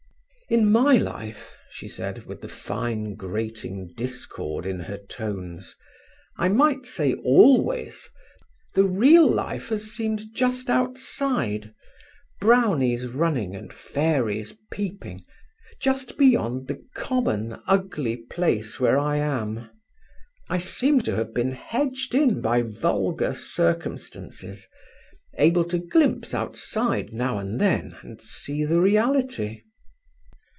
[0.49, 5.77] "In my life," she said, with the fine, grating discord in her tones,
[6.35, 8.09] "I might say always,
[8.73, 18.17] the real life has seemed just outside—brownies running and fairies peeping—just beyond the common, ugly
[18.17, 19.69] place where I am.
[20.49, 24.67] I seem to have been hedged in by vulgar circumstances,
[25.37, 29.61] able to glimpse outside now and then, and see the reality."